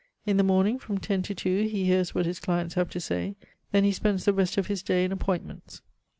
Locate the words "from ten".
0.79-1.21